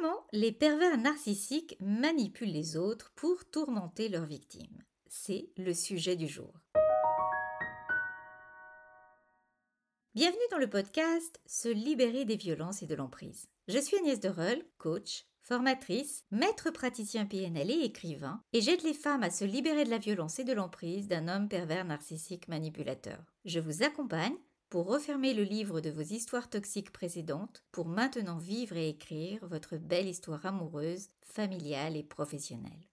[0.00, 4.82] Comment les pervers narcissiques manipulent les autres pour tourmenter leurs victimes?
[5.08, 6.54] C'est le sujet du jour.
[10.14, 13.48] Bienvenue dans le podcast Se libérer des violences et de l'emprise.
[13.68, 19.22] Je suis Agnès Dereul, coach, formatrice, maître praticien PNL et écrivain, et j'aide les femmes
[19.22, 23.22] à se libérer de la violence et de l'emprise d'un homme pervers narcissique manipulateur.
[23.44, 24.36] Je vous accompagne
[24.70, 29.76] pour refermer le livre de vos histoires toxiques précédentes, pour maintenant vivre et écrire votre
[29.76, 32.88] belle histoire amoureuse, familiale et professionnelle.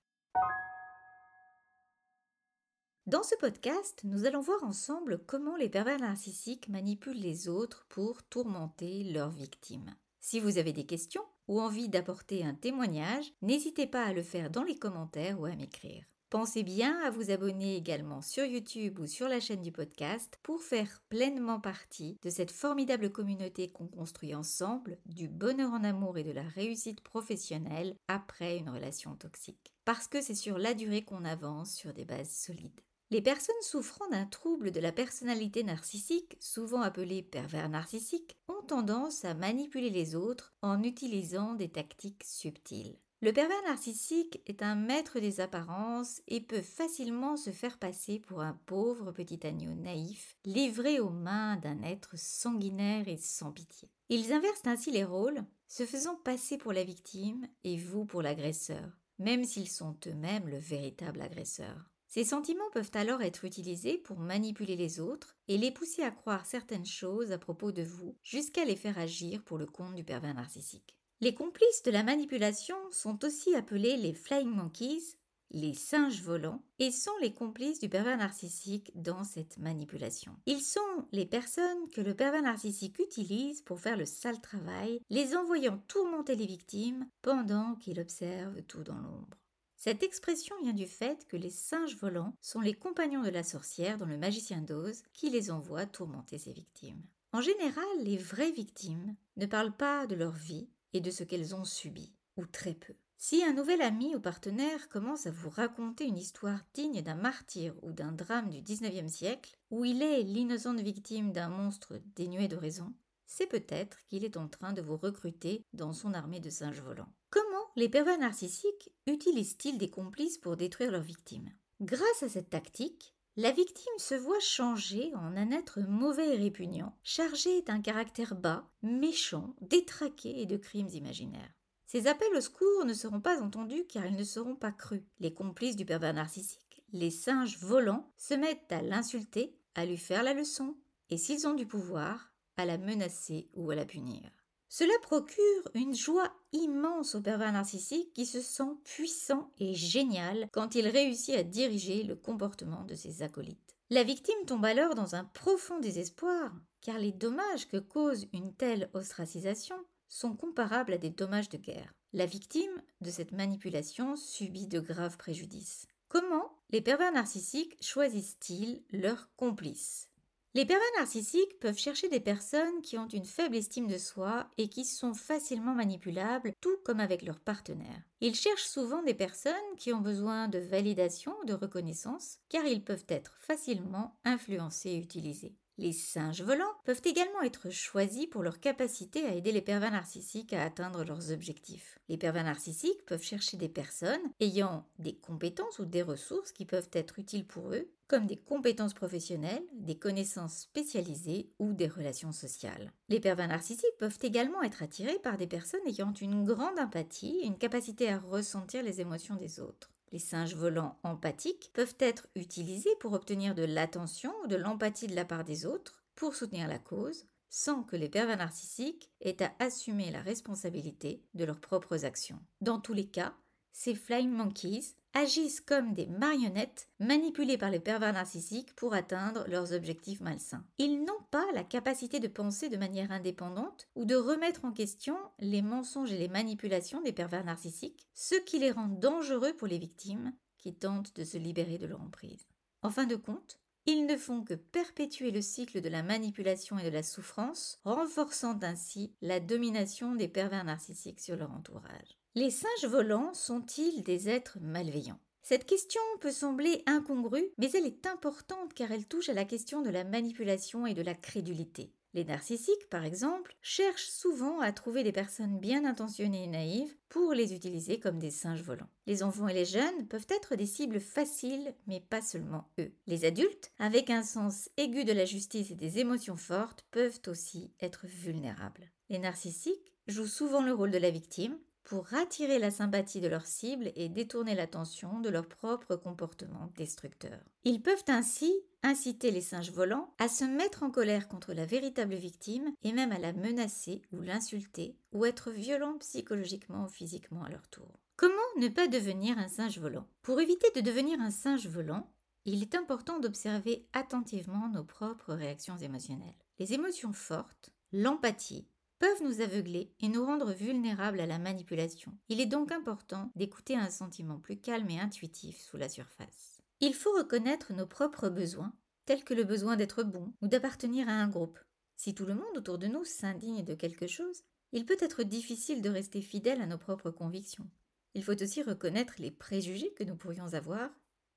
[3.06, 8.24] Dans ce podcast, nous allons voir ensemble comment les pervers narcissiques manipulent les autres pour
[8.24, 9.96] tourmenter leurs victimes.
[10.20, 14.50] Si vous avez des questions ou envie d'apporter un témoignage, n'hésitez pas à le faire
[14.50, 16.04] dans les commentaires ou à m'écrire.
[16.30, 20.62] Pensez bien à vous abonner également sur YouTube ou sur la chaîne du podcast pour
[20.62, 26.26] faire pleinement partie de cette formidable communauté qu'on construit ensemble du bonheur en amour et
[26.26, 29.74] de la réussite professionnelle après une relation toxique.
[29.86, 32.82] Parce que c'est sur la durée qu'on avance sur des bases solides.
[33.10, 39.24] Les personnes souffrant d'un trouble de la personnalité narcissique, souvent appelé pervers narcissique, ont tendance
[39.24, 42.98] à manipuler les autres en utilisant des tactiques subtiles.
[43.20, 48.42] Le pervers narcissique est un maître des apparences et peut facilement se faire passer pour
[48.42, 53.90] un pauvre petit agneau naïf, livré aux mains d'un être sanguinaire et sans pitié.
[54.10, 58.88] Ils inversent ainsi les rôles, se faisant passer pour la victime et vous pour l'agresseur,
[59.18, 61.90] même s'ils sont eux-mêmes le véritable agresseur.
[62.08, 66.46] Ces sentiments peuvent alors être utilisés pour manipuler les autres et les pousser à croire
[66.46, 70.36] certaines choses à propos de vous jusqu'à les faire agir pour le compte du pervers
[70.36, 70.97] narcissique.
[71.20, 75.18] Les complices de la manipulation sont aussi appelés les flying monkeys,
[75.50, 80.36] les singes volants, et sont les complices du pervers narcissique dans cette manipulation.
[80.46, 85.36] Ils sont les personnes que le pervers narcissique utilise pour faire le sale travail, les
[85.36, 89.38] envoyant tourmenter les victimes pendant qu'il observe tout dans l'ombre.
[89.76, 93.98] Cette expression vient du fait que les singes volants sont les compagnons de la sorcière
[93.98, 97.02] dans le magicien d'Oz qui les envoie tourmenter ses victimes.
[97.32, 101.56] En général, les vraies victimes ne parlent pas de leur vie, et de ce qu'elles
[101.56, 102.94] ont subi, ou très peu.
[103.20, 107.74] Si un nouvel ami ou partenaire commence à vous raconter une histoire digne d'un martyr
[107.82, 112.56] ou d'un drame du XIXe siècle, où il est l'innocente victime d'un monstre dénué de
[112.56, 112.94] raison,
[113.26, 117.12] c'est peut-être qu'il est en train de vous recruter dans son armée de singes volants.
[117.32, 121.52] Comment les pervers narcissiques utilisent-ils des complices pour détruire leurs victimes?
[121.82, 126.98] Grâce à cette tactique, la victime se voit changer en un être mauvais et répugnant,
[127.04, 131.54] chargé d'un caractère bas, méchant, détraqué et de crimes imaginaires.
[131.86, 135.04] Ces appels au secours ne seront pas entendus car ils ne seront pas crus.
[135.20, 140.24] Les complices du pervers narcissique, les singes volants, se mettent à l'insulter, à lui faire
[140.24, 140.76] la leçon,
[141.12, 144.32] et s'ils ont du pouvoir, à la menacer ou à la punir.
[144.70, 150.76] Cela procure une joie immense au pervers narcissique qui se sent puissant et génial quand
[150.76, 153.76] il réussit à diriger le comportement de ses acolytes.
[153.90, 156.52] La victime tombe alors dans un profond désespoir,
[156.82, 159.78] car les dommages que cause une telle ostracisation
[160.10, 161.94] sont comparables à des dommages de guerre.
[162.12, 165.88] La victime de cette manipulation subit de graves préjudices.
[166.10, 170.10] Comment les pervers narcissiques choisissent-ils leurs complices?
[170.54, 174.68] Les pervers narcissiques peuvent chercher des personnes qui ont une faible estime de soi et
[174.70, 178.02] qui sont facilement manipulables, tout comme avec leurs partenaires.
[178.22, 182.84] Ils cherchent souvent des personnes qui ont besoin de validation ou de reconnaissance, car ils
[182.84, 185.56] peuvent être facilement influencés et utilisés.
[185.80, 190.54] Les singes volants peuvent également être choisis pour leur capacité à aider les pervers narcissiques
[190.54, 192.00] à atteindre leurs objectifs.
[192.10, 196.90] Les pervers narcissiques peuvent chercher des personnes ayant des compétences ou des ressources qui peuvent
[196.94, 202.92] être utiles pour eux, comme des compétences professionnelles, des connaissances spécialisées ou des relations sociales.
[203.10, 207.46] Les pervers narcissiques peuvent également être attirés par des personnes ayant une grande empathie et
[207.46, 209.92] une capacité à ressentir les émotions des autres.
[210.12, 215.16] Les singes volants empathiques peuvent être utilisés pour obtenir de l'attention ou de l'empathie de
[215.16, 219.54] la part des autres, pour soutenir la cause, sans que les pervers narcissiques aient à
[219.60, 222.40] assumer la responsabilité de leurs propres actions.
[222.62, 223.34] Dans tous les cas,
[223.72, 229.74] ces flying monkeys agissent comme des marionnettes manipulées par les pervers narcissiques pour atteindre leurs
[229.74, 230.64] objectifs malsains.
[230.78, 235.18] Ils n'ont pas la capacité de penser de manière indépendante ou de remettre en question
[235.40, 239.80] les mensonges et les manipulations des pervers narcissiques, ce qui les rend dangereux pour les
[239.80, 242.48] victimes qui tentent de se libérer de leur emprise.
[242.84, 246.84] En fin de compte, ils ne font que perpétuer le cycle de la manipulation et
[246.84, 252.20] de la souffrance, renforçant ainsi la domination des pervers narcissiques sur leur entourage.
[252.38, 255.18] Les singes volants sont-ils des êtres malveillants?
[255.42, 259.82] Cette question peut sembler incongrue, mais elle est importante car elle touche à la question
[259.82, 261.96] de la manipulation et de la crédulité.
[262.14, 267.34] Les narcissiques, par exemple, cherchent souvent à trouver des personnes bien intentionnées et naïves pour
[267.34, 268.92] les utiliser comme des singes volants.
[269.08, 272.92] Les enfants et les jeunes peuvent être des cibles faciles, mais pas seulement eux.
[273.08, 277.72] Les adultes, avec un sens aigu de la justice et des émotions fortes, peuvent aussi
[277.82, 278.92] être vulnérables.
[279.10, 281.58] Les narcissiques jouent souvent le rôle de la victime,
[281.88, 287.40] pour attirer la sympathie de leur cible et détourner l'attention de leur propre comportement destructeur.
[287.64, 288.54] Ils peuvent ainsi
[288.84, 293.14] inciter les singes volants à se mettre en colère contre la véritable victime et même
[293.14, 298.02] à la menacer ou l'insulter ou être violents psychologiquement ou physiquement à leur tour.
[298.18, 300.08] Comment ne pas devenir un singe volant?
[300.24, 302.12] Pour éviter de devenir un singe volant,
[302.44, 306.36] il est important d'observer attentivement nos propres réactions émotionnelles.
[306.60, 308.68] Les émotions fortes, l'empathie,
[309.00, 312.18] peuvent nous aveugler et nous rendre vulnérables à la manipulation.
[312.30, 316.62] Il est donc important d'écouter un sentiment plus calme et intuitif sous la surface.
[316.80, 318.74] Il faut reconnaître nos propres besoins,
[319.06, 321.60] tels que le besoin d'être bon ou d'appartenir à un groupe.
[321.96, 325.82] Si tout le monde autour de nous s'indigne de quelque chose, il peut être difficile
[325.82, 327.70] de rester fidèle à nos propres convictions.
[328.14, 330.90] Il faut aussi reconnaître les préjugés que nous pourrions avoir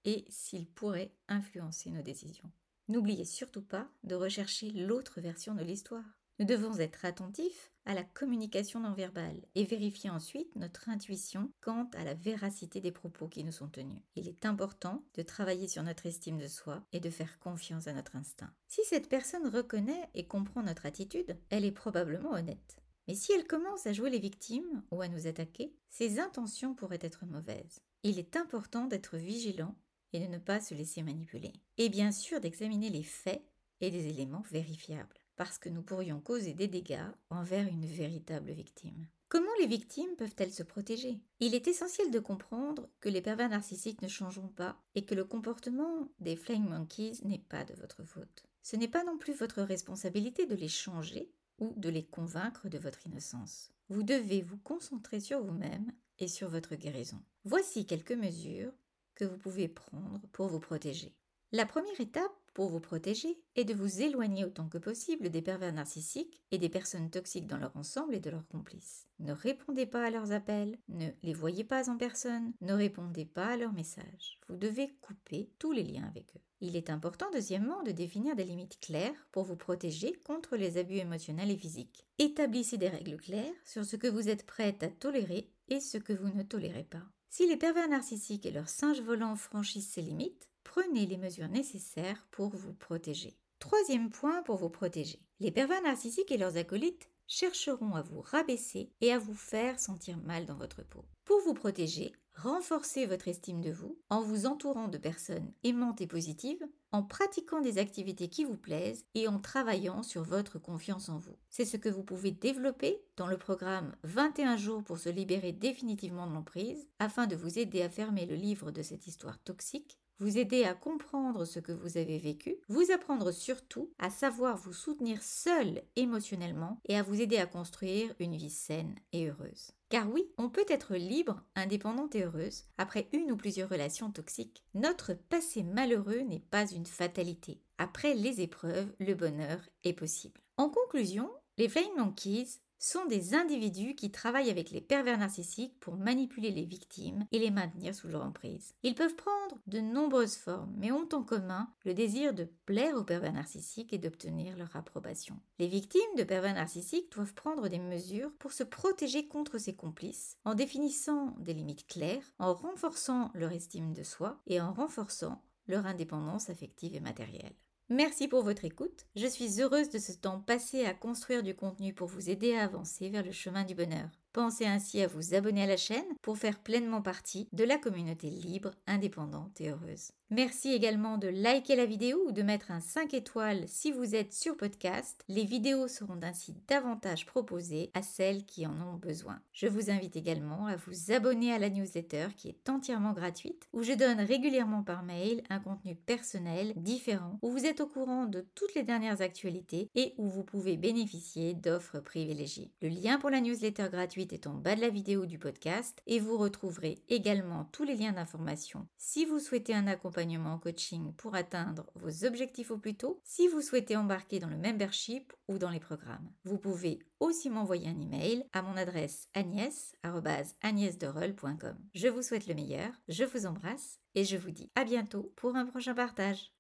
[0.05, 2.51] et s'ils pourraient influencer nos décisions.
[2.89, 6.20] N'oubliez surtout pas de rechercher l'autre version de l'histoire.
[6.41, 11.91] Nous devons être attentifs à la communication non verbale et vérifier ensuite notre intuition quant
[11.93, 14.01] à la véracité des propos qui nous sont tenus.
[14.17, 17.93] Il est important de travailler sur notre estime de soi et de faire confiance à
[17.93, 18.51] notre instinct.
[18.69, 22.79] Si cette personne reconnaît et comprend notre attitude, elle est probablement honnête.
[23.07, 26.99] Mais si elle commence à jouer les victimes ou à nous attaquer, ses intentions pourraient
[27.03, 27.83] être mauvaises.
[28.03, 29.77] Il est important d'être vigilant
[30.15, 31.53] et de ne pas se laisser manipuler.
[31.77, 33.43] Et bien sûr d'examiner les faits
[33.83, 39.07] et des éléments vérifiables parce que nous pourrions causer des dégâts envers une véritable victime.
[39.31, 41.19] Comment les victimes peuvent-elles se protéger?
[41.39, 45.25] Il est essentiel de comprendre que les pervers narcissiques ne changeront pas et que le
[45.25, 48.45] comportement des Flying Monkeys n'est pas de votre faute.
[48.63, 52.77] Ce n'est pas non plus votre responsabilité de les changer ou de les convaincre de
[52.77, 53.71] votre innocence.
[53.89, 57.23] Vous devez vous concentrer sur vous-même et sur votre guérison.
[57.47, 58.75] Voici quelques mesures
[59.15, 61.15] que vous pouvez prendre pour vous protéger.
[61.53, 65.73] La première étape pour vous protéger est de vous éloigner autant que possible des pervers
[65.73, 69.09] narcissiques et des personnes toxiques dans leur ensemble et de leurs complices.
[69.19, 73.49] Ne répondez pas à leurs appels, ne les voyez pas en personne, ne répondez pas
[73.49, 74.39] à leurs messages.
[74.49, 76.41] Vous devez couper tous les liens avec eux.
[76.61, 80.99] Il est important deuxièmement de définir des limites claires pour vous protéger contre les abus
[80.99, 82.07] émotionnels et physiques.
[82.19, 86.13] Établissez des règles claires sur ce que vous êtes prête à tolérer et ce que
[86.13, 87.03] vous ne tolérez pas.
[87.29, 92.27] Si les pervers narcissiques et leurs singes volants franchissent ces limites, prenez les mesures nécessaires
[92.31, 93.37] pour vous protéger.
[93.59, 95.21] Troisième point pour vous protéger.
[95.39, 100.19] Les pervers narcissiques et leurs acolytes chercheront à vous rabaisser et à vous faire sentir
[100.19, 101.05] mal dans votre peau.
[101.25, 106.09] Pour vous protéger, renforcez votre estime de vous en vous entourant de personnes aimantes et
[106.09, 111.19] positives, en pratiquant des activités qui vous plaisent et en travaillant sur votre confiance en
[111.19, 111.37] vous.
[111.51, 116.27] C'est ce que vous pouvez développer dans le programme 21 jours pour se libérer définitivement
[116.27, 120.39] de l'emprise afin de vous aider à fermer le livre de cette histoire toxique vous
[120.39, 125.23] aider à comprendre ce que vous avez vécu, vous apprendre surtout à savoir vous soutenir
[125.23, 129.73] seul émotionnellement et à vous aider à construire une vie saine et heureuse.
[129.89, 134.63] Car oui, on peut être libre, indépendante et heureuse après une ou plusieurs relations toxiques.
[134.75, 137.61] Notre passé malheureux n'est pas une fatalité.
[137.79, 140.41] Après les épreuves, le bonheur est possible.
[140.59, 145.97] En conclusion, les Flying Monkeys sont des individus qui travaillent avec les pervers narcissiques pour
[145.97, 148.75] manipuler les victimes et les maintenir sous leur emprise.
[148.83, 153.05] Ils peuvent prendre de nombreuses formes, mais ont en commun le désir de plaire aux
[153.05, 155.39] pervers narcissiques et d'obtenir leur approbation.
[155.59, 160.39] Les victimes de pervers narcissiques doivent prendre des mesures pour se protéger contre ces complices,
[160.45, 165.87] en définissant des limites claires, en renforçant leur estime de soi et en renforçant leur
[165.87, 167.55] indépendance affective et matérielle.
[167.93, 169.07] Merci pour votre écoute.
[169.17, 172.63] Je suis heureuse de ce temps passé à construire du contenu pour vous aider à
[172.63, 174.09] avancer vers le chemin du bonheur.
[174.33, 178.31] Pensez ainsi à vous abonner à la chaîne pour faire pleinement partie de la communauté
[178.31, 180.13] libre, indépendante et heureuse.
[180.33, 184.33] Merci également de liker la vidéo ou de mettre un 5 étoiles si vous êtes
[184.33, 185.25] sur podcast.
[185.27, 189.41] Les vidéos seront ainsi davantage proposées à celles qui en ont besoin.
[189.53, 193.83] Je vous invite également à vous abonner à la newsletter qui est entièrement gratuite où
[193.83, 198.47] je donne régulièrement par mail un contenu personnel différent où vous êtes au courant de
[198.55, 202.71] toutes les dernières actualités et où vous pouvez bénéficier d'offres privilégiées.
[202.83, 206.21] Le lien pour la newsletter gratuite est en bas de la vidéo du podcast et
[206.21, 211.35] vous retrouverez également tous les liens d'information si vous souhaitez un accompagnement en coaching pour
[211.35, 215.71] atteindre vos objectifs au plus tôt si vous souhaitez embarquer dans le membership ou dans
[215.71, 216.31] les programmes.
[216.45, 221.77] Vous pouvez aussi m'envoyer un email à mon adresse agnès.agnèsderol.com.
[221.95, 225.57] Je vous souhaite le meilleur, je vous embrasse et je vous dis à bientôt pour
[225.57, 226.53] un prochain partage.